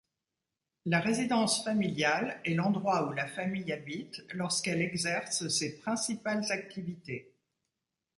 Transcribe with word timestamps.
La 0.87 0.99
résidence 0.99 1.63
familiale 1.63 2.41
est 2.43 2.55
l’endroit 2.55 3.07
où 3.07 3.13
la 3.13 3.27
famille 3.27 3.71
habite 3.71 4.25
lorsqu’elle 4.33 4.81
exerce 4.81 5.47
ses 5.49 5.77
principales 5.77 6.51
activités. 6.51 7.31